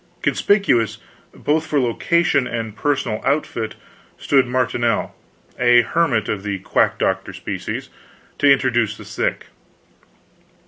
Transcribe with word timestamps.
Conspicuous, 0.23 0.97
both 1.31 1.67
for 1.67 1.79
location 1.79 2.47
and 2.47 2.75
personal 2.75 3.21
outfit, 3.23 3.75
stood 4.17 4.47
Marinel, 4.47 5.11
a 5.59 5.81
hermit 5.83 6.27
of 6.27 6.41
the 6.41 6.57
quack 6.57 6.97
doctor 6.97 7.33
species, 7.33 7.89
to 8.39 8.51
introduce 8.51 8.97
the 8.97 9.05
sick. 9.05 9.49